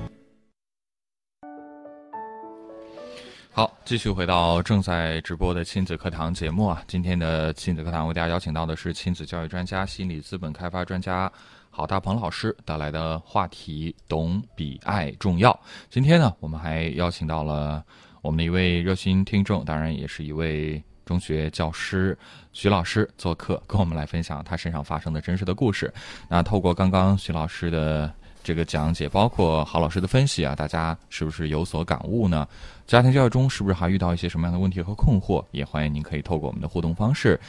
[3.53, 6.81] 好，继续回到正在直播的亲子课堂节目啊。
[6.87, 11.29] 今天的亲子课堂为大家邀请到的是亲子教育专家、心理资本开发专家
[11.69, 15.59] 郝大鹏老师带来的话题：懂比爱重要。
[15.89, 17.83] 今天呢，我们还邀请到了
[18.21, 22.17] 我们的一位热心听众，当然也是一位中学教师
[22.53, 25.93] 徐老师做客，跟我们来分享他身上发生的真实的故事。
[26.29, 28.09] 那透过刚刚徐老师的
[28.43, 32.47] 这个讲解，包括郝老师的分析啊，大家是不是有所感悟呢？
[32.87, 35.43] 家庭教育中是不是还遇到一些什么样的问题和困惑？
[35.51, 37.39] 也欢迎您可以透过我们的互动方式，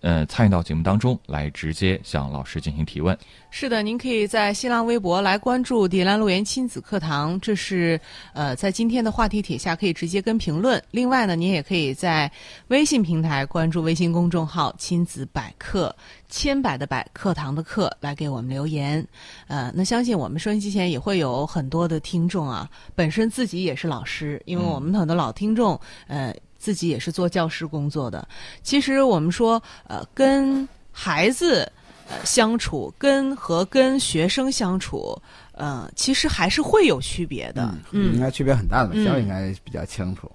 [0.00, 3.16] 呃，参与到节目当中来，直接向老师进行提问。
[3.50, 8.00] 是的，您可以在新浪微博来关注“迪兰路言亲子课堂”，这是
[8.34, 10.82] 呃在今天的话题帖下可以直接跟评论。
[10.90, 12.30] 另外呢，您也可以在
[12.68, 15.94] 微信平台关注微信公众号“亲子百科”，
[16.28, 19.06] 千百的百课堂的课来给我们留言。
[19.48, 28.26] 呃，那相信我们收音机前也会有很多的听众啊，本身自己也是老师，因为我们很多老听众，呃，自己也是做教师工作的。
[28.62, 31.70] 其实我们说，呃，跟孩子。
[32.12, 35.16] 呃，相处跟和跟学生相处，
[35.52, 37.72] 呃，其实还是会有区别的。
[37.92, 38.94] 嗯，应该区别很大的吧？
[38.96, 40.28] 嗯小应该比较清楚，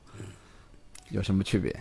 [1.09, 1.75] 有什么区别？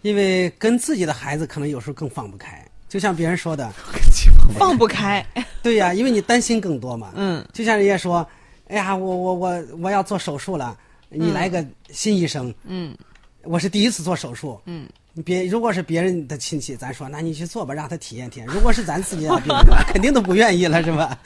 [0.00, 3.70] 因为跟自己的孩子可能有时候更放不开，就像别人说的，
[4.58, 5.22] 放不开。
[5.62, 7.12] 对呀，因为你担心更多嘛。
[7.14, 8.26] 嗯就像人家说，
[8.68, 10.74] 哎呀，我我我我要做手术了，
[11.08, 12.96] 你来个新医生，嗯。
[13.46, 18.46] 我是第一次做手术，嗯，你别如果是别人的亲戚，咱说那你去做吧，让他体验体验。
[18.48, 21.18] 如果是咱自己的病人， 肯定都不愿意了，是吧？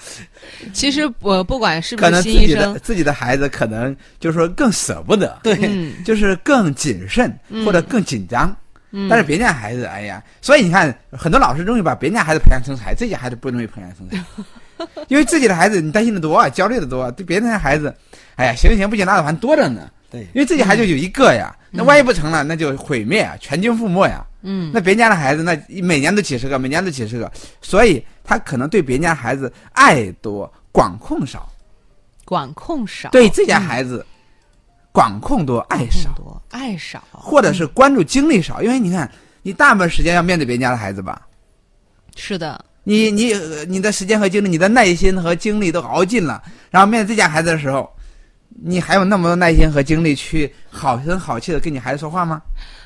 [0.72, 6.02] 其实我不管是不可是能自己的新医生，自己的孩子可能就是说更舍不得，对，嗯。
[6.04, 7.32] 就是更谨慎
[7.64, 8.48] 或者更紧张。
[8.90, 9.08] 嗯。
[9.08, 14.16] 但是别人家孩子，哎呀，所以你看，很多老师容易把别人家孩子培养成才，自己孩子不容易培养成才，
[15.08, 17.94] 因为自己的孩子你担心的多，焦虑的多，对别人家孩子，
[18.36, 19.90] 哎呀，行行不行，那还多着呢。
[20.10, 20.22] 对。
[20.32, 24.24] 因为自己孩子就有一个呀，那万一不成了，那就毁灭啊，全军覆没呀。
[24.42, 24.70] 嗯。
[24.72, 31.40] 那别人家的孩子，那每年都几十个，每年都几十个，所以他可能对别人家孩子爱多，管控少；
[32.24, 34.04] 管控少，对自家孩子
[34.92, 38.62] 管控多，爱少，多爱少，或者是关注精力少。
[38.62, 39.10] 因为你看，
[39.42, 41.26] 你大部分时间要面对别人家的孩子吧，
[42.16, 47.86] 是的，你你呃你的时间和精力，你的耐心和精力都熬尽了，然后面对自家孩子的时候，
[48.62, 52.40] 你还有那么多耐心和精力去好声好气的跟你孩子说话吗？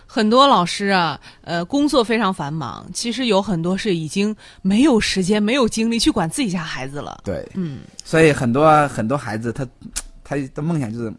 [0.05, 7.21] 很多老师啊，呃，工作非常繁忙，其实有很多是已经没有时间、没有精力去管自己家孩子了。
[7.25, 9.65] 对，嗯，所以很多很多孩子他
[10.25, 11.15] 他的梦想就是，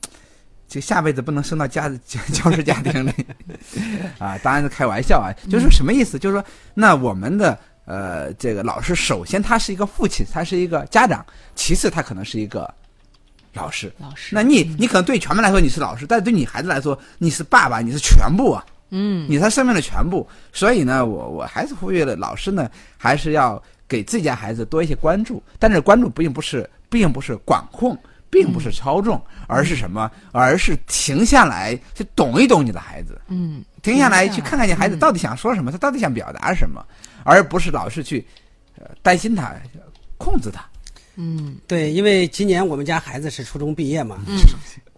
[0.67, 3.11] 就下辈子不能生到家教 教师家庭里
[4.19, 6.19] 啊，当然是开玩笑啊，就是什么意思？
[6.19, 12.71] 就是说，那我们的呃这个老师，首先他是一个父亲，他是一个家长，其次他可能是一个
[13.53, 13.91] 老师。
[13.99, 18.65] 老师，那你你可能对全班来说你是老师，但是对你孩子来说你是爸爸，你是全部啊。
[18.95, 20.27] 嗯你是他生命的全部。
[20.51, 25.41] 所以呢，我我还是呼吁了老师呢，还是要给自己家孩子多一些关注。
[25.57, 27.97] 但是关注并不是，并不是管控，
[28.33, 30.09] 并不是操纵，而是什么？
[30.31, 36.83] 而是停下来去懂一懂你的孩子，嗯，停下来去看看你孩子到底想说什么，他到底想表达什么，
[37.23, 38.25] 而不是老是去
[38.79, 39.53] 呃担心他、
[40.17, 40.65] 控制他。
[41.15, 44.35] 嗯对，因为今年我们家孩子是初中毕业嘛，嗯，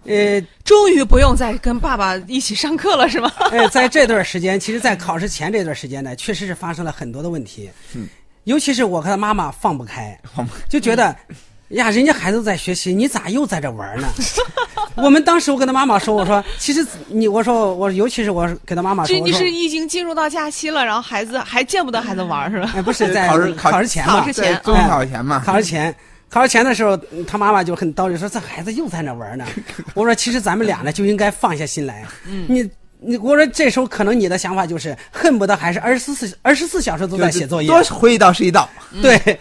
[0.05, 3.29] 呃终于不用再跟爸爸一起上课了，是吗？
[3.51, 7.69] 呃， 在这段时间，其实，在考试前这段时间呢，确实是发生了很多的问题。
[7.93, 8.07] 嗯，
[8.45, 11.13] 尤其是我和他妈妈放不开，放不就觉得，
[11.75, 14.07] 呀，人家孩子在学习，你咋又在这玩呢？
[14.95, 22.71] 我们当时我跟他妈妈说，我说，其实你，我说我，尤其是我跟他妈妈说，这你是已经进入到假期了，然后孩子还见不得孩子玩是吧？
[22.75, 25.93] 哎，不是在考试考试前嘛考试，前在中考前嘛，考试前，
[26.29, 29.45] 考试前的时候，他妈妈就很叨叨说：“这孩子又在那玩呢。
[29.93, 32.05] ”我说：“其实咱们俩呢就应该放下心来。
[32.25, 37.67] 嗯，你你，我说这时候可能你的想法就是恨不得还是二十四二十四小时都在写作业。
[37.67, 38.69] 多回一道是一道。
[39.01, 39.39] 对，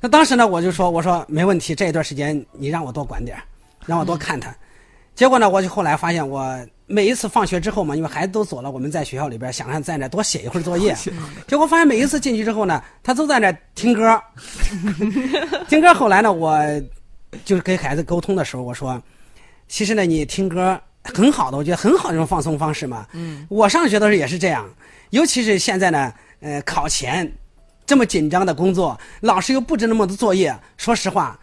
[0.00, 3.42] 那当时呢，我就说：“我说没问题，这一段时间你让我多管点儿
[3.86, 4.54] 让我多看他。
[5.14, 6.56] 结果呢，我就后来发现，我
[6.86, 10.96] 每一次放学之后嘛，因为孩子都走了，我们在学校里边想让他在那多写一会儿作业。
[11.48, 14.22] 结果发现每一次进去之后呢，他都在那听歌。
[15.68, 16.62] 听歌后来呢，我
[17.44, 19.02] 就是跟孩子沟通的时候，我说，
[19.66, 23.04] 其实呢，你听歌很好的，我觉得很好的一种放松方式嘛。
[23.14, 24.64] 嗯，我上学的时候也是这样，
[25.10, 27.28] 尤其是现在呢，呃，考前
[27.88, 31.36] 这么紧张的工作，老师又布置那么多作业，说实话。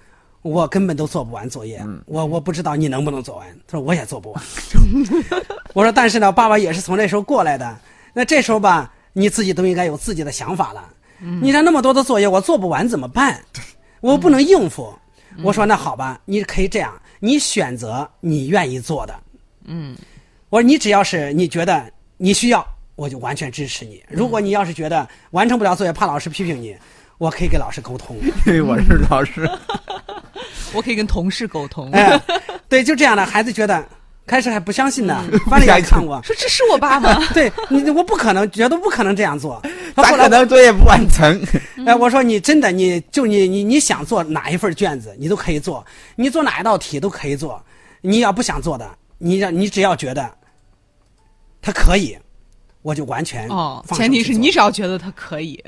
[0.43, 3.47] 我根本都做不完作业，我我不知道你能不能做完。
[3.65, 4.43] 他说我也做不完。
[5.73, 7.75] 我说但是呢，爸爸也是从那时候过来的，
[8.13, 10.87] 那这时候吧，你自己都应该有自己的想法了。
[11.41, 13.43] 你让那么多的作业我做不完怎么办？
[14.01, 14.93] 我不能应付。
[15.41, 19.15] 我说那好吧，你可以这样，你选择你愿意做的。
[19.63, 19.97] 嗯，
[20.49, 22.63] 我说你只要是你觉得你需要，
[22.95, 24.03] 我就完全支持你。
[24.09, 26.75] 如果你要是觉得完成不了作业，怕老师批评你，
[27.17, 28.17] 我可以跟老师沟通。
[28.47, 29.49] 因为我是老师。
[30.73, 31.89] 我可以跟同事沟通。
[31.91, 32.19] 哎，
[32.67, 33.85] 对，就这样的孩子觉得
[34.25, 37.21] 开始还不相信呢，翻脸看我说这是我爸吗？
[37.33, 39.61] 对你，我不可能，绝对不可能这样做。
[39.95, 41.41] 咋可能作业不完成？
[41.85, 47.63] 哎，我说你真的，你就你你你想做哪一份卷子，你都可以做，你做哪一道题都可以做。
[48.01, 50.29] 你要不想做的，你让你只要觉得
[51.61, 52.17] 他可以，
[52.85, 53.83] 我就完全哦。
[53.95, 55.59] 前提是你只要觉得他可以，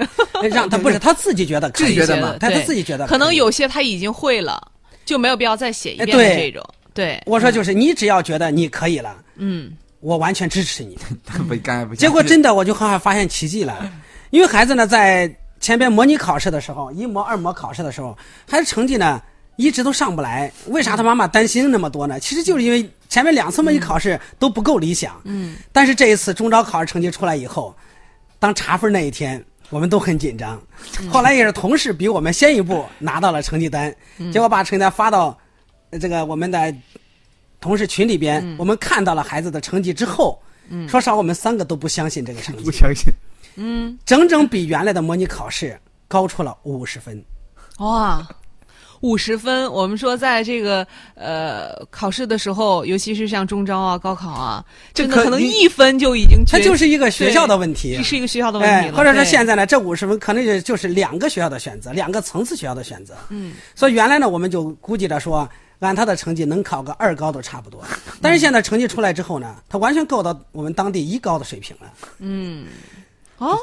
[0.51, 2.35] 让 他不是他自己觉得可以觉得嘛？
[2.39, 4.71] 他他自己觉得可能有些他已经会了。
[5.03, 6.61] 就没有必要再写一遍的这种。
[6.93, 10.97] 对，我说就是你只要觉得你可以了，嗯，我完全支持你。
[11.47, 11.95] 不干不。
[11.95, 13.89] 结果真的我就很好发现奇迹了，
[14.31, 19.21] 因为孩子呢在前边模拟考试的时候，一模二模考试的时候，孩子成绩呢
[19.55, 20.51] 一直都上不来。
[20.67, 22.19] 为啥他妈妈担心那么多呢？
[22.19, 25.19] 其实就是因为前面两次模拟考试都不够理想。
[25.23, 25.55] 嗯。
[25.71, 27.75] 但是这一次中招考试成绩出来以后，
[28.39, 29.43] 当查分那一天。
[29.69, 30.57] 我们都很紧张，
[31.11, 33.93] 后来也是同事比我们先一步拿到了成绩单，
[34.31, 35.37] 结果把成绩单发到
[35.99, 36.73] 这个我们的
[37.59, 40.41] 同事群里边，我们看到了孩子的成绩之后，
[40.87, 43.11] 说实话，我们三个都不相信这个成绩，不相信，
[43.57, 47.21] 嗯，整整比原来的模拟考试高出了五十分，
[47.79, 48.25] 哇。
[49.01, 63.13] 五十分，我们说在这个呃考试的时候，尤其是像中招啊、高考啊，真的可能一分就已经，它就是一个学校的问题，这是一个学校的问题或者说现在呢，这五十分可能也就是两个学校的选择，两个层次学校的选择。
[63.29, 65.47] 嗯，所以原来呢，我们就估计着说，
[65.79, 67.83] 按他的成绩能考个二高都差不多。
[68.21, 71.93] 但是现在成绩出来之后呢，他完全够到我们当地一高的水平了。
[72.19, 72.65] 嗯，
[73.37, 73.57] 哦，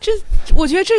[0.00, 0.12] 这
[0.54, 0.94] 我觉得这。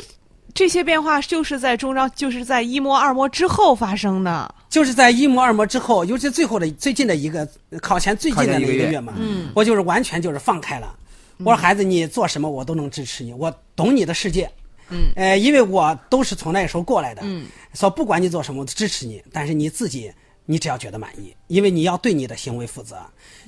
[0.53, 4.55] 这些变化就是在中招，就是在一模二模之后发生的。
[4.69, 7.47] 就是在一模二模之后，尤其最后的最近的一个
[7.81, 10.95] 考前最近的那一个月嘛，嗯，我就是完全就是放开了。
[11.39, 14.49] 我说孩子，你做什么我都能支持你，我懂你的世界，
[14.89, 20.11] 嗯，呃，因为我都是从那时候过来的，嗯，说不管你做什么我都支持你，但是你自己
[20.45, 22.97] 你只要觉得满意，因为你要对你的行为负责。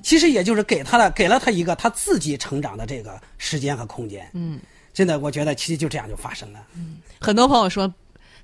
[0.01, 4.59] 其实也就是给他了给了他一个他自己成长的这个时间和空间，嗯。
[4.93, 6.59] 真的，我觉得其实就这样就发生了。
[6.75, 7.91] 嗯，很多朋友说，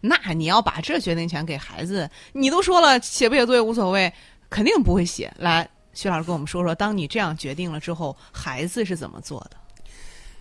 [0.01, 4.11] 那你要把这决定权给孩子，你都说了写不写作业无所谓，
[4.49, 5.31] 肯定不会写。
[5.37, 9.51] 来，徐老师跟我们说说，当你这样决定了之后，孩子是怎么做的？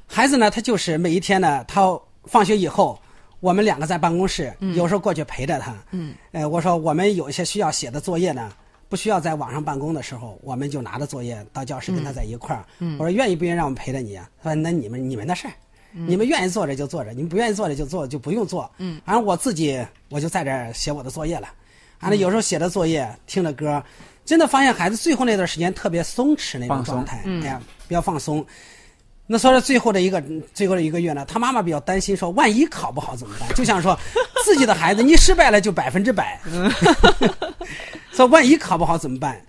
[0.07, 2.99] 孩子呢，他就是每一天呢，他放学以后，
[3.41, 5.77] 我们两个在办公室，有时候过去陪着他。
[5.91, 8.51] 嗯，呃，我说我们有一些需要写的作业呢，
[8.89, 12.65] 不需要在网上办公的时候，我们就拿着作业到教室跟他在一块儿。
[12.79, 14.27] 嗯，我说愿意不愿意让我们陪着你啊？
[14.43, 15.53] 他说那你们你们的事儿。
[16.07, 18.71] 你们愿意坐着就坐着，你们不愿意坐着就坐就不用坐。
[18.79, 21.49] 嗯，反正我自己我就在这儿写我的作业了。
[22.01, 23.83] 完了有时候写着作业，听着歌，
[24.25, 28.47] 真的发现孩子最后那段时间特别松弛那种状态，哎呀，比较放松。
[29.27, 30.23] 那所以最后的一个
[30.55, 33.49] 最后的一个月呢，他妈妈比较担心，说万一考不好怎么办？
[33.55, 33.99] 就想说
[34.45, 36.41] 自己的孩子，你失败了就百分之百。
[38.13, 39.45] 说万一考不好怎么办？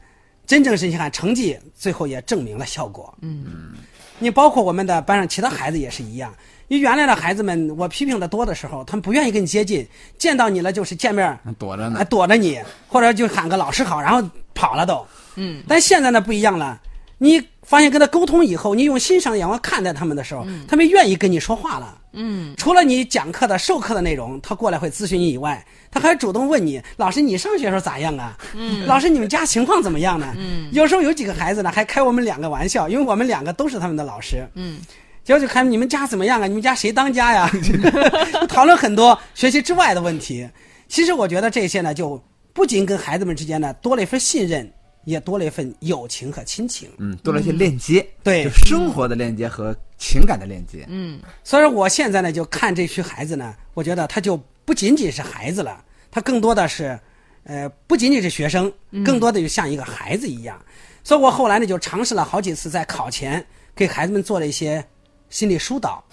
[0.45, 3.15] 真正是你看成绩最后也证明了效果。
[3.21, 3.75] 嗯。
[4.19, 6.33] 你包括我们的班上其他孩子也是一样，
[6.67, 15.05] 你原来的孩子们，我批评的多的时候，他们不愿意跟你接近，见到你了就是见面躲着呢，躲着你，或者就喊个老师好，然后跑了都。
[15.35, 15.63] 嗯。
[15.67, 16.79] 但现在呢不一样了，
[17.17, 21.98] 你发现跟他沟通以后，你用欣赏的眼光看待他们的时候，他们愿意跟你说话了。
[22.19, 22.53] 嗯。
[22.57, 25.65] 除了你讲课的授课的内容，他过来会咨询你以外。
[25.91, 28.37] 他还主动问你，老师，你上学时候咋样啊？
[28.53, 30.27] 嗯，老师，你们家情况怎么样呢？
[30.37, 34.47] 嗯，有时候有几个孩子呢，还开我们两个玩笑，因为我们两个都是他们的老师。
[34.53, 34.79] 嗯，
[35.23, 36.45] 结果就看你们家怎么样啊？
[36.45, 37.49] 你们家谁当家呀？
[38.47, 40.47] 讨论很多学习之外的问题。
[40.87, 42.21] 其实我觉得这些呢，就
[42.53, 44.71] 不仅跟孩子们之间呢多了一份信任，
[45.05, 46.89] 也多了一份友情和亲情。
[46.97, 50.85] 嗯，多了一些链接，对生活的链接和情感的链接。
[50.89, 54.39] 嗯，所以说我现在呢，就看这群孩子呢，我觉得他就。
[54.65, 56.99] 不仅仅是孩子了，他更多的是，
[57.43, 58.71] 呃，不仅仅是学生，
[59.03, 60.63] 更多的就像一个孩子一样。
[61.03, 63.43] 所以我后来呢，就尝试了好几次，在考前
[63.75, 64.85] 给孩子们做了一些
[65.31, 66.03] 心理疏导。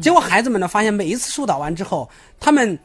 [0.00, 2.78] 结果孩子们呢，发现每一次疏导完之后，他们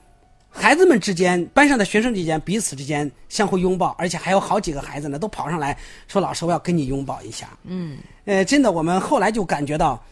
[0.59, 5.75] 孩子们之间、班上的学生之间彼此之间相互拥抱，而且还有好几个孩子呢都跑上来
[6.09, 10.03] 说：“老师，我要跟你拥抱一下。”嗯，呃，真的，我们后来就感觉到，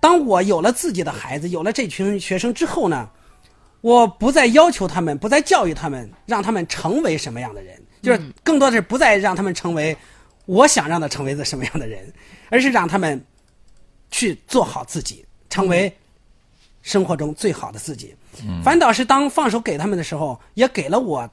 [0.00, 3.06] 当我有了自己的孩子，有了这群学生之后呢，
[3.82, 9.94] 我不再要求他们，不再教育他们，让他们成为什么样的人，就是更多的是不再让他们成为
[10.46, 12.10] 我想让他成为的什么样的人，
[12.48, 13.22] 而是让他们
[14.10, 15.94] 去做好自己，成为
[16.80, 18.14] 生活中最好的自己。
[18.62, 21.28] 反倒是当放手给他们的时候，也给了我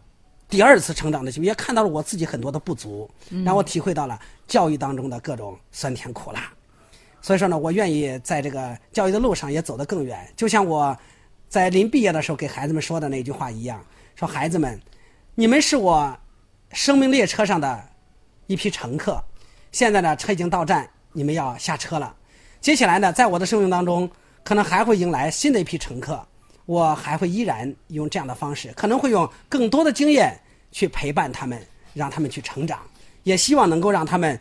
[0.49, 3.09] 第二次成长的机会，也看到了我自己很多的不足，
[3.43, 6.51] 让我体会到了教育当中的各种酸甜苦辣。
[7.21, 10.27] 所以说呢，我愿意在这个教育的路上也走得更远。
[10.35, 10.95] 就像我
[11.47, 13.83] 在临毕业的时候给孩子们说的那句话一样：
[14.15, 14.79] 说孩子们，
[15.35, 16.15] 你们是我
[16.71, 17.83] 生命列车上的
[18.47, 19.23] 一批乘客，
[19.71, 22.13] 现在呢，车已经到站，你们要下车了。
[22.59, 24.09] 接下来呢，在我的生命当中，
[24.43, 26.27] 可能还会迎来新的一批乘客，
[26.65, 30.39] 我还会依然用这样的方式，可能会用更多的经验
[30.71, 31.61] 去陪伴他们，
[31.93, 32.79] 让他们去成长，
[33.23, 34.39] 也希望能够让他们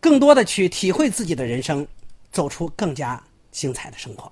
[0.00, 1.86] 更多的去体会自己的人生，
[2.30, 4.30] 走出更加精彩的生活。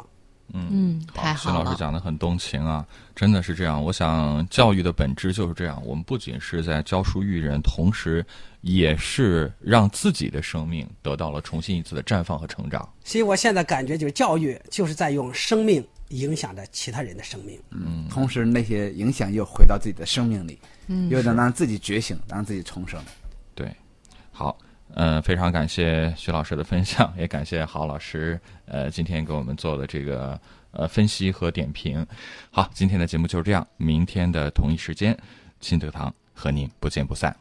[0.54, 1.76] 嗯，太好了徐老师。
[1.76, 3.82] 讲的很动情啊，真的是这样。
[3.82, 8.24] 我想教育的本质就是这样，我们不仅是在教书育人，同时
[8.60, 12.88] 也是让自己的生命得到了重新一次的绽放和成长。
[13.02, 17.60] 所以我现在感觉就是教育就是在用生命影响着其他人的生命。
[17.70, 23.02] 嗯，同时那些影响又回到自己的生命里，嗯，又能让自己觉醒，让自己重生。
[23.54, 23.74] 对，
[24.30, 24.56] 好，
[24.94, 30.40] 嗯，非常感谢徐老师的分享， 也感谢郝老师，呃，今天给我们做的这个
[30.70, 32.06] 呃分析和点评。
[32.50, 35.16] 好，今天的节目就是这样，明天的同一时间，
[35.60, 37.34] 亲德堂和您不见不散。